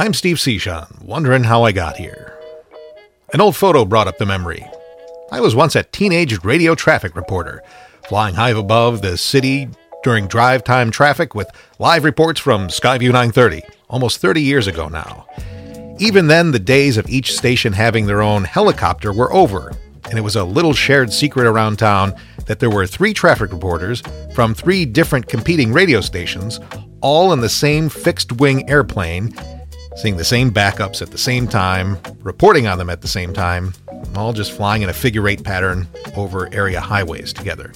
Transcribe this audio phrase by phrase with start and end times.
[0.00, 2.32] I'm Steve Cichon, wondering how I got here.
[3.34, 4.66] An old photo brought up the memory.
[5.30, 7.62] I was once a teenage radio traffic reporter,
[8.08, 9.68] flying high above the city
[10.02, 15.26] during drive time traffic with live reports from Skyview 930, almost 30 years ago now.
[15.98, 19.70] Even then, the days of each station having their own helicopter were over,
[20.08, 22.14] and it was a little shared secret around town
[22.46, 24.02] that there were three traffic reporters
[24.34, 26.58] from three different competing radio stations,
[27.02, 29.34] all in the same fixed wing airplane,
[29.96, 33.72] seeing the same backups at the same time, reporting on them at the same time,
[34.16, 37.72] all just flying in a figure eight pattern over area highways together.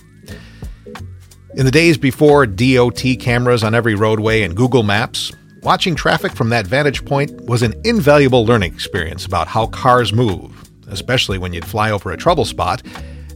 [1.55, 5.33] In the days before DOT cameras on every roadway and Google Maps,
[5.63, 10.53] watching traffic from that vantage point was an invaluable learning experience about how cars move,
[10.89, 12.83] especially when you'd fly over a trouble spot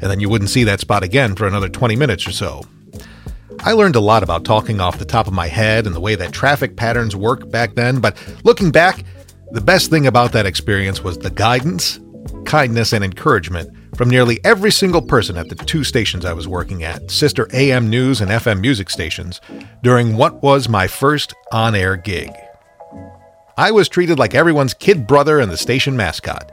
[0.00, 2.64] and then you wouldn't see that spot again for another 20 minutes or so.
[3.60, 6.14] I learned a lot about talking off the top of my head and the way
[6.14, 9.04] that traffic patterns work back then, but looking back,
[9.50, 11.98] the best thing about that experience was the guidance,
[12.44, 16.84] kindness, and encouragement from nearly every single person at the two stations I was working
[16.84, 19.40] at, sister AM news and FM music stations,
[19.82, 22.30] during what was my first on air gig.
[23.56, 26.52] I was treated like everyone's kid brother and the station mascot.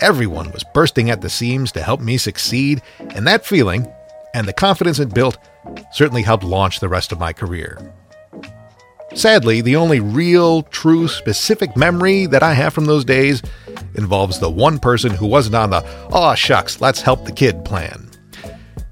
[0.00, 3.86] Everyone was bursting at the seams to help me succeed, and that feeling,
[4.34, 5.38] and the confidence it built,
[5.92, 7.78] certainly helped launch the rest of my career.
[9.14, 13.42] Sadly, the only real, true, specific memory that I have from those days
[13.94, 18.08] involves the one person who wasn't on the, aw shucks, let's help the kid plan.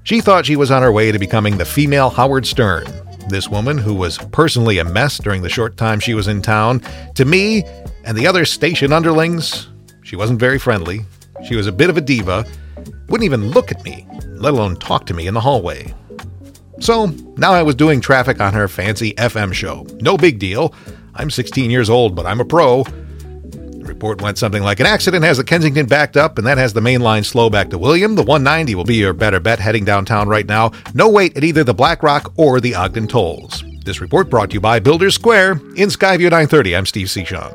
[0.03, 2.85] She thought she was on her way to becoming the female Howard Stern.
[3.29, 6.81] This woman, who was personally a mess during the short time she was in town,
[7.15, 7.63] to me
[8.03, 9.69] and the other station underlings,
[10.03, 11.01] she wasn't very friendly.
[11.47, 12.45] She was a bit of a diva,
[13.09, 15.93] wouldn't even look at me, let alone talk to me in the hallway.
[16.81, 17.05] So
[17.37, 19.85] now I was doing traffic on her fancy FM show.
[20.01, 20.73] No big deal.
[21.13, 22.83] I'm 16 years old, but I'm a pro.
[22.83, 26.73] The report went something like An accident has the Kensington backed up, and that has
[26.73, 28.15] the main line slow back to William.
[28.15, 30.71] The 190 will be your better bet heading downtown right now.
[30.95, 33.63] No wait at either the Black Rock or the Ogden tolls.
[33.85, 36.75] This report brought to you by Builders Square in Skyview 930.
[36.75, 37.53] I'm Steve Cichon.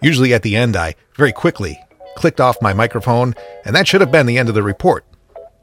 [0.00, 1.78] Usually at the end, I very quickly
[2.16, 3.34] clicked off my microphone,
[3.66, 5.04] and that should have been the end of the report.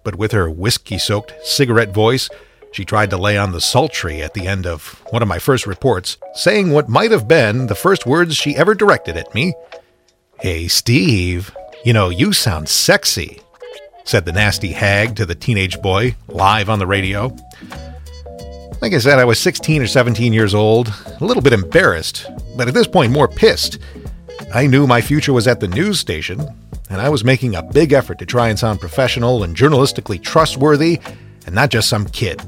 [0.04, 2.30] But with her whiskey soaked cigarette voice,
[2.72, 5.66] she tried to lay on the sultry at the end of one of my first
[5.66, 9.54] reports, saying what might have been the first words she ever directed at me.
[10.40, 13.42] Hey, Steve, you know, you sound sexy,
[14.04, 17.36] said the nasty hag to the teenage boy live on the radio.
[18.82, 22.68] Like I said, I was 16 or 17 years old, a little bit embarrassed, but
[22.68, 23.80] at this point more pissed
[24.54, 26.40] I knew my future was at the news station,
[26.90, 31.00] and I was making a big effort to try and sound professional and journalistically trustworthy
[31.46, 32.42] and not just some kid.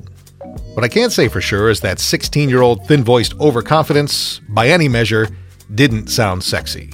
[0.73, 4.69] What I can't say for sure is that 16 year old thin voiced overconfidence, by
[4.69, 5.27] any measure,
[5.75, 6.91] didn't sound sexy.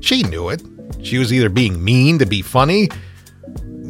[0.00, 0.62] She knew it.
[1.02, 2.88] She was either being mean to be funny,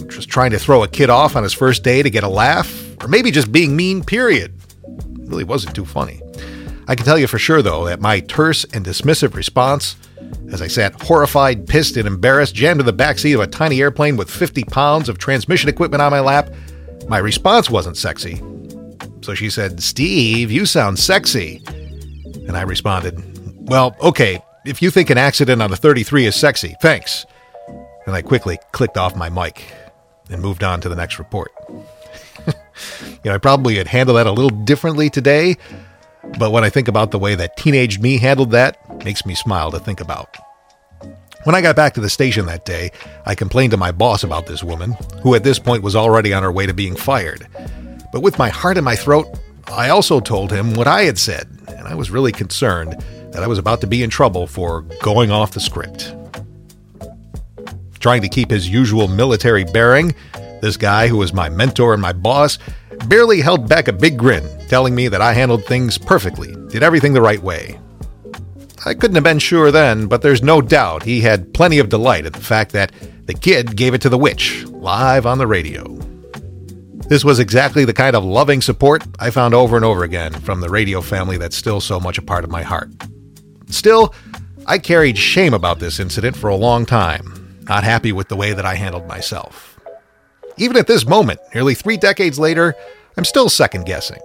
[0.08, 2.96] just trying to throw a kid off on his first day to get a laugh,
[3.02, 4.52] or maybe just being mean, period.
[4.82, 6.20] It really wasn't too funny.
[6.88, 9.94] I can tell you for sure, though, that my terse and dismissive response
[10.50, 14.16] as I sat horrified, pissed, and embarrassed, jammed in the backseat of a tiny airplane
[14.16, 16.52] with 50 pounds of transmission equipment on my lap,
[17.08, 18.42] my response wasn't sexy.
[19.24, 21.62] So she said, Steve, you sound sexy.
[22.46, 23.18] And I responded,
[23.66, 27.24] Well, okay, if you think an accident on a 33 is sexy, thanks.
[28.04, 29.64] And I quickly clicked off my mic
[30.28, 31.52] and moved on to the next report.
[32.46, 32.52] you
[33.24, 35.56] know, I probably had handled that a little differently today,
[36.38, 38.76] but when I think about the way that teenage me handled that,
[39.06, 40.36] makes me smile to think about.
[41.44, 42.90] When I got back to the station that day,
[43.24, 46.42] I complained to my boss about this woman, who at this point was already on
[46.42, 47.46] her way to being fired.
[48.14, 49.26] But with my heart in my throat,
[49.66, 52.92] I also told him what I had said, and I was really concerned
[53.32, 56.14] that I was about to be in trouble for going off the script.
[57.98, 60.14] Trying to keep his usual military bearing,
[60.62, 62.60] this guy who was my mentor and my boss
[63.08, 67.14] barely held back a big grin, telling me that I handled things perfectly, did everything
[67.14, 67.80] the right way.
[68.86, 72.26] I couldn't have been sure then, but there's no doubt he had plenty of delight
[72.26, 72.92] at the fact that
[73.26, 76.03] the kid gave it to the witch, live on the radio.
[77.08, 80.60] This was exactly the kind of loving support I found over and over again from
[80.60, 82.90] the radio family that's still so much a part of my heart.
[83.68, 84.14] Still,
[84.66, 88.54] I carried shame about this incident for a long time, not happy with the way
[88.54, 89.78] that I handled myself.
[90.56, 92.74] Even at this moment, nearly three decades later,
[93.18, 94.20] I'm still second guessing.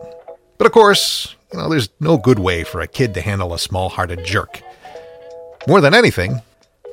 [0.58, 3.60] But of course, you know, there's no good way for a kid to handle a
[3.60, 4.62] small hearted jerk.
[5.68, 6.42] More than anything,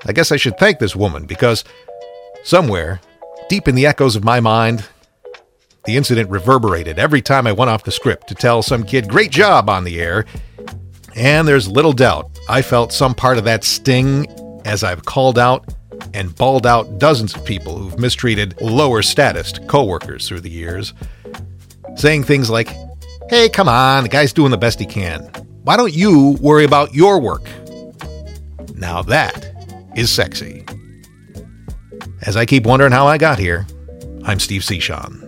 [0.04, 1.62] I guess I should thank this woman because
[2.42, 3.00] somewhere,
[3.48, 4.84] deep in the echoes of my mind,
[5.86, 9.30] the incident reverberated every time I went off the script to tell some kid, great
[9.30, 10.26] job on the air.
[11.14, 14.26] And there's little doubt I felt some part of that sting
[14.64, 15.72] as I've called out
[16.12, 20.92] and bawled out dozens of people who've mistreated lower status coworkers through the years,
[21.94, 22.68] saying things like,
[23.30, 25.20] Hey, come on, the guy's doing the best he can.
[25.62, 27.48] Why don't you worry about your work?
[28.74, 29.52] Now that
[29.96, 30.64] is sexy.
[32.22, 33.66] As I keep wondering how I got here,
[34.24, 35.25] I'm Steve Cichon.